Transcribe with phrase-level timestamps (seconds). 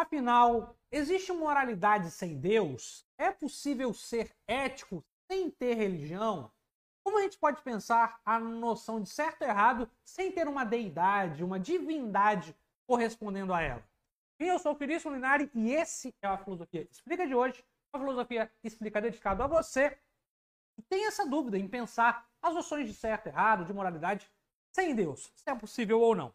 [0.00, 3.06] Afinal, existe moralidade sem Deus?
[3.18, 6.50] É possível ser ético sem ter religião?
[7.04, 11.44] Como a gente pode pensar a noção de certo e errado sem ter uma deidade,
[11.44, 12.56] uma divindade
[12.88, 13.86] correspondendo a ela?
[14.38, 17.62] Eu sou o Felício Linari e esse é a Filosofia Explica de hoje.
[17.92, 19.90] Uma filosofia explica dedicado a você
[20.76, 24.26] que tem essa dúvida em pensar as noções de certo e errado, de moralidade,
[24.74, 26.34] sem Deus, se é possível ou não.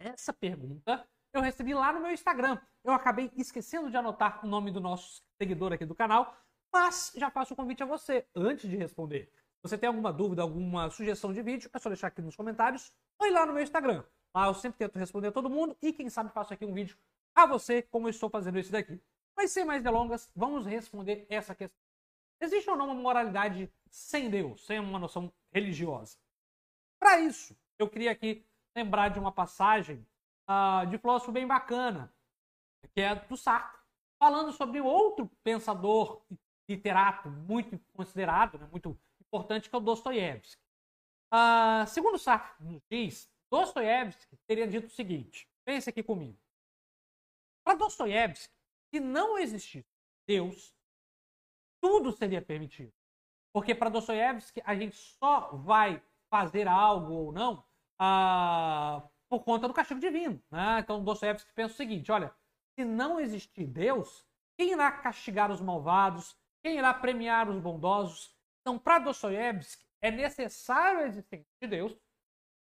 [0.00, 2.60] Essa pergunta eu recebi lá no meu Instagram.
[2.84, 6.36] Eu acabei esquecendo de anotar o nome do nosso seguidor aqui do canal,
[6.72, 9.30] mas já faço o convite a você antes de responder.
[9.32, 12.92] Se você tem alguma dúvida, alguma sugestão de vídeo, é só deixar aqui nos comentários
[13.18, 14.04] ou ir lá no meu Instagram.
[14.34, 16.96] Lá eu sempre tento responder a todo mundo e quem sabe faço aqui um vídeo
[17.34, 19.00] a você como eu estou fazendo esse daqui.
[19.36, 21.80] Mas sem mais delongas, vamos responder essa questão.
[22.40, 26.18] Existe ou não uma moralidade sem Deus, sem uma noção religiosa?
[26.98, 28.44] Para isso, eu queria aqui
[28.76, 30.04] lembrar de uma passagem
[30.48, 32.12] uh, de filósofo bem bacana,
[32.94, 33.80] que é do Sartre,
[34.18, 36.22] falando sobre outro pensador
[36.68, 40.62] literato muito considerado, né, muito importante, que é o Dostoiévski.
[41.32, 46.38] Uh, segundo Sartre nos diz, Dostoiévski teria dito o seguinte, pense aqui comigo.
[47.64, 48.54] Para Dostoiévski,
[48.90, 49.88] se não existisse
[50.26, 50.74] Deus,
[51.80, 52.92] tudo seria permitido.
[53.52, 57.64] Porque para Dostoiévski, a gente só vai fazer algo ou não
[57.98, 60.38] ah, por conta do castigo divino.
[60.50, 60.80] Né?
[60.80, 62.34] Então Dostoiévski pensa o seguinte: olha,
[62.74, 64.26] se não existir Deus,
[64.58, 66.36] quem irá castigar os malvados?
[66.62, 68.36] Quem irá premiar os bondosos?
[68.60, 71.96] Então, para Dostoiévski, é necessário a existência de Deus,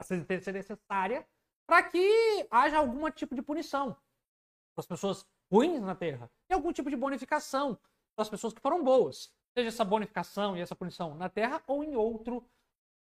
[0.00, 1.28] essa existência é necessária,
[1.68, 6.72] para que haja algum tipo de punição para as pessoas ruins na Terra e algum
[6.72, 7.78] tipo de bonificação
[8.16, 9.30] para as pessoas que foram boas.
[9.54, 12.48] Seja essa bonificação e essa punição na Terra ou em outro,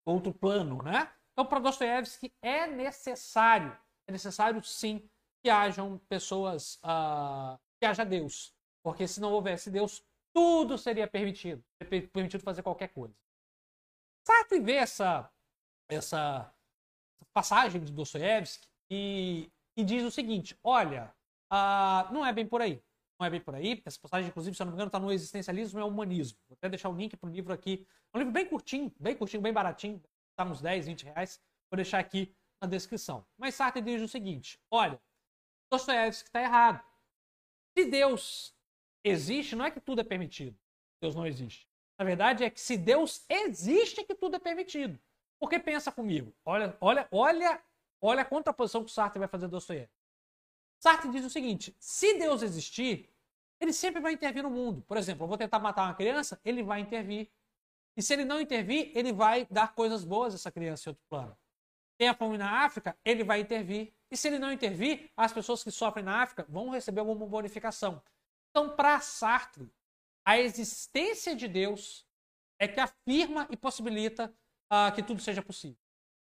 [0.06, 1.10] outro plano, né?
[1.36, 5.06] Então, para Dostoiévski, é necessário, é necessário sim
[5.44, 8.56] que hajam pessoas, uh, que haja Deus.
[8.82, 10.02] Porque se não houvesse Deus,
[10.34, 11.62] tudo seria permitido.
[12.14, 13.14] Permitido fazer qualquer coisa.
[14.26, 15.30] Sartre vê essa,
[15.90, 16.54] essa
[17.34, 21.14] passagem de Dostoiévski e, e diz o seguinte: olha,
[21.52, 22.82] uh, não é bem por aí.
[23.20, 23.82] Não é bem por aí.
[23.86, 26.40] Essa passagem, inclusive, se eu não me engano, está no Existencialismo e é Humanismo.
[26.48, 27.86] Vou até deixar o link para o livro aqui.
[28.14, 30.02] É um livro bem curtinho, bem curtinho, bem baratinho
[30.36, 31.42] está uns 10, 20 reais.
[31.72, 33.26] Vou deixar aqui na descrição.
[33.38, 35.02] Mas Sartre diz o seguinte: olha,
[35.72, 36.84] Dostoiévski está errado.
[37.78, 38.56] Se Deus
[39.04, 40.58] existe, não é que tudo é permitido.
[41.02, 41.68] Deus não existe.
[41.98, 45.00] Na verdade, é que se Deus existe, é que tudo é permitido.
[45.40, 47.62] Porque pensa comigo, olha, olha, olha,
[48.02, 49.96] olha a contraposição que Sartre vai fazer do Dostoiévski.
[50.80, 53.10] Sartre diz o seguinte: se Deus existir,
[53.60, 54.82] ele sempre vai intervir no mundo.
[54.82, 57.30] Por exemplo, eu vou tentar matar uma criança, ele vai intervir.
[57.98, 61.04] E se ele não intervir, ele vai dar coisas boas a essa criança em outro
[61.10, 61.38] plano.
[61.98, 63.94] Tem a fome na África, ele vai intervir.
[64.12, 68.02] E se ele não intervir, as pessoas que sofrem na África vão receber alguma bonificação.
[68.50, 69.72] Então, para Sartre,
[70.26, 72.06] a existência de Deus
[72.60, 74.34] é que afirma e possibilita
[74.72, 75.78] uh, que tudo seja possível.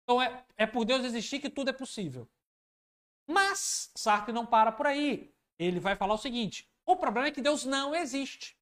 [0.03, 2.29] Então, é, é por Deus existir que tudo é possível.
[3.29, 5.33] Mas Sartre não para por aí.
[5.59, 8.59] Ele vai falar o seguinte: o problema é que Deus não existe.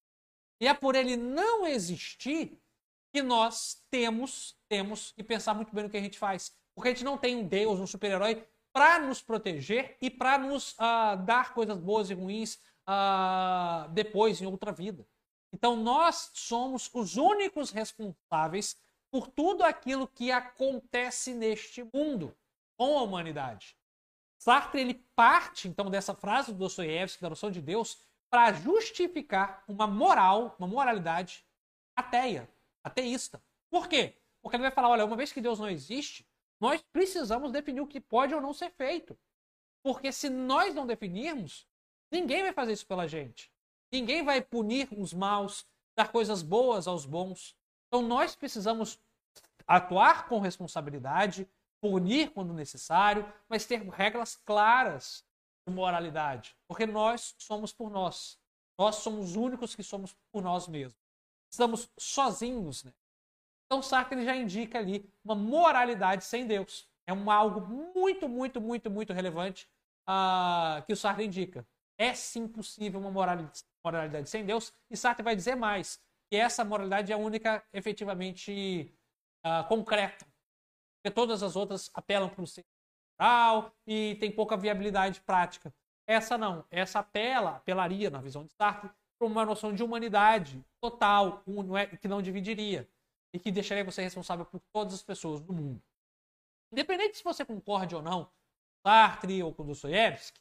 [0.61, 2.61] E é por ele não existir
[3.13, 6.53] que nós temos, temos que pensar muito bem no que a gente faz.
[6.75, 10.73] Porque a gente não tem um Deus, um super-herói para nos proteger e para nos
[10.75, 12.55] uh, dar coisas boas e ruins
[12.89, 15.07] uh, depois, em outra vida.
[15.53, 18.77] Então nós somos os únicos responsáveis
[19.11, 22.37] por tudo aquilo que acontece neste mundo
[22.77, 23.77] com a humanidade.
[24.39, 27.99] Sartre ele parte então dessa frase do Dostoiévski, da noção de Deus,
[28.31, 31.45] para justificar uma moral, uma moralidade
[31.97, 32.49] ateia,
[32.89, 33.43] ateísta.
[33.71, 34.17] Por quê?
[34.43, 36.27] Porque ele vai falar: olha, uma vez que Deus não existe,
[36.61, 39.19] nós precisamos definir o que pode ou não ser feito.
[39.83, 41.67] Porque se nós não definirmos,
[42.11, 43.51] ninguém vai fazer isso pela gente.
[43.93, 45.67] Ninguém vai punir os maus,
[45.97, 47.57] dar coisas boas aos bons.
[47.87, 48.99] Então nós precisamos
[49.67, 51.49] atuar com responsabilidade,
[51.81, 55.25] punir quando necessário, mas ter regras claras
[55.67, 56.57] de moralidade.
[56.67, 58.39] Porque nós somos por nós.
[58.77, 61.08] Nós somos os únicos que somos por nós mesmos
[61.51, 62.85] estamos sozinhos.
[62.85, 62.93] Né?
[63.67, 66.89] Então Sartre já indica ali uma moralidade sem Deus.
[67.07, 67.61] É um, algo
[67.95, 69.69] muito, muito, muito, muito relevante
[70.09, 71.67] uh, que o Sartre indica.
[71.99, 76.01] É sim possível uma moralidade, sem Deus, e Sartre vai dizer mais,
[76.31, 78.95] que essa moralidade é a única efetivamente
[79.45, 80.27] uh, concreta.
[80.97, 82.47] Porque todas as outras apelam para o
[83.19, 85.75] moral e tem pouca viabilidade prática.
[86.07, 86.65] Essa não.
[86.71, 91.43] Essa apela, apelaria, na visão de Sartre, para uma noção de humanidade total,
[91.77, 92.89] é, que não dividiria
[93.35, 95.83] e que deixaria você responsável por todas as pessoas do mundo.
[96.73, 100.41] Independente se você concorde ou não com Sartre ou com Dostoiévski,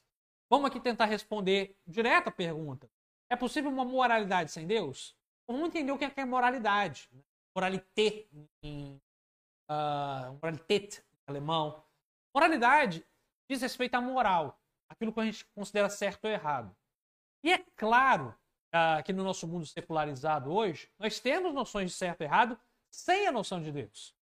[0.50, 2.90] Vamos aqui tentar responder direto a pergunta.
[3.30, 5.16] É possível uma moralidade sem Deus?
[5.46, 7.10] Vamos entender o que é moralidade.
[7.12, 7.22] Né?
[7.56, 8.28] Moralité
[8.64, 9.02] em
[9.70, 11.84] uh, moralität em alemão.
[12.34, 13.06] Moralidade
[13.50, 14.58] diz respeito à moral,
[14.90, 16.76] aquilo que a gente considera certo ou errado.
[17.44, 18.34] E é claro
[18.74, 22.58] uh, que no nosso mundo secularizado hoje, nós temos noções de certo e errado
[22.90, 24.16] sem a noção de Deus.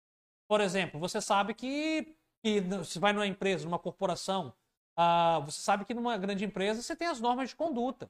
[0.47, 4.53] Por exemplo, você sabe que, que se vai numa empresa, numa corporação,
[4.97, 8.09] uh, você sabe que numa grande empresa você tem as normas de conduta.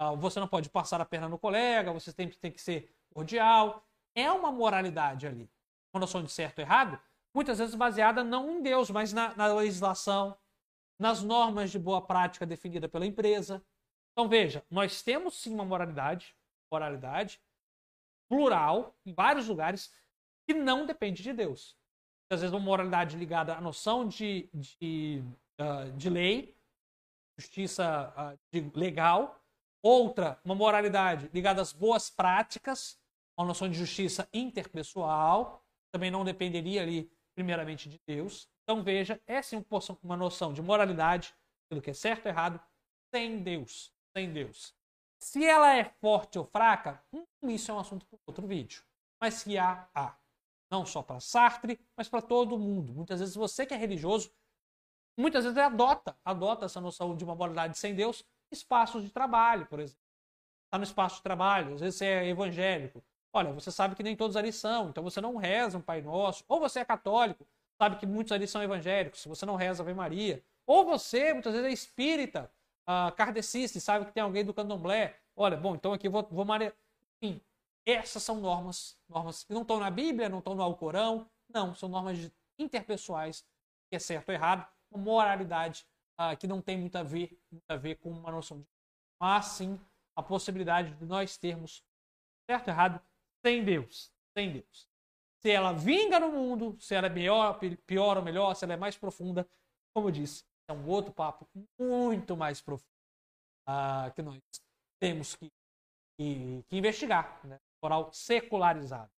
[0.00, 3.84] Uh, você não pode passar a perna no colega, você tem, tem que ser cordial.
[4.14, 5.50] É uma moralidade ali.
[5.92, 7.00] Uma noção de certo e errado,
[7.34, 10.36] muitas vezes baseada não em Deus, mas na, na legislação,
[10.98, 13.64] nas normas de boa prática definida pela empresa.
[14.18, 16.34] Então veja, nós temos sim uma moralidade,
[16.72, 17.40] moralidade
[18.28, 19.94] plural em vários lugares
[20.44, 21.78] que não depende de Deus.
[22.28, 25.22] Às vezes uma moralidade ligada à noção de, de,
[25.60, 26.60] uh, de lei,
[27.38, 29.40] justiça uh, de legal,
[29.80, 33.00] outra uma moralidade ligada às boas práticas,
[33.36, 38.48] a noção de justiça interpessoal, também não dependeria ali primeiramente de Deus.
[38.64, 39.64] Então veja, essa é
[40.02, 41.32] uma noção de moralidade,
[41.68, 42.60] pelo que é certo ou errado,
[43.14, 44.74] sem Deus, sem Deus.
[45.18, 48.82] Se ela é forte ou fraca, hum, isso é um assunto para outro vídeo.
[49.20, 50.16] Mas se há, há.
[50.70, 52.92] Não só para Sartre, mas para todo mundo.
[52.92, 54.30] Muitas vezes você que é religioso,
[55.18, 59.80] muitas vezes adota, adota essa noção de uma moralidade sem Deus, espaços de trabalho, por
[59.80, 60.02] exemplo.
[60.66, 63.02] Está no espaço de trabalho, às vezes você é evangélico,
[63.32, 66.44] Olha, você sabe que nem todos ali são, então você não reza um Pai Nosso.
[66.48, 67.46] Ou você é católico,
[67.80, 70.42] sabe que muitos ali são evangélicos, você não reza Ave Maria.
[70.66, 72.50] Ou você, muitas vezes, é espírita,
[72.88, 75.20] uh, kardecista, e sabe que tem alguém do candomblé.
[75.36, 76.74] Olha, bom, então aqui eu vou, vou Maria.
[77.22, 77.40] Enfim,
[77.84, 81.88] essas são normas, normas que não estão na Bíblia, não estão no Alcorão, não, são
[81.88, 83.46] normas interpessoais,
[83.88, 85.86] que é certo ou errado, uma moralidade
[86.18, 88.66] uh, que não tem muito a ver, muito a ver com uma noção de.
[89.20, 89.78] Mas sim
[90.16, 91.84] a possibilidade de nós termos
[92.48, 93.00] certo ou errado
[93.44, 94.12] sem Deus.
[94.36, 94.88] Sem Deus.
[95.40, 98.76] Se ela vinga no mundo, se ela é melhor, pior ou melhor, se ela é
[98.76, 99.48] mais profunda,
[99.94, 101.48] como eu disse, é um outro papo
[101.78, 102.86] muito mais profundo
[103.68, 104.38] uh, que nós
[105.00, 105.50] temos que,
[106.16, 107.40] que, que investigar.
[107.44, 107.58] Né?
[107.82, 109.10] Moral secularizado.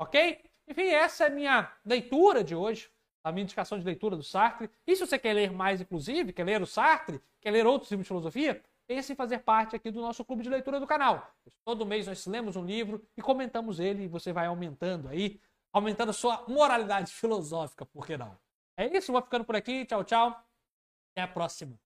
[0.00, 0.42] Ok?
[0.68, 2.90] Enfim, essa é a minha leitura de hoje,
[3.24, 4.68] a minha indicação de leitura do Sartre.
[4.86, 8.04] E se você quer ler mais, inclusive, quer ler o Sartre, quer ler outros livros
[8.04, 11.32] de filosofia, pense em fazer parte aqui do nosso clube de leitura do canal.
[11.64, 15.40] Todo mês nós lemos um livro e comentamos ele e você vai aumentando aí,
[15.72, 18.36] aumentando a sua moralidade filosófica, por que não?
[18.76, 19.84] É isso, vou ficando por aqui.
[19.86, 20.45] Tchau, tchau.
[21.16, 21.80] Até a próxima.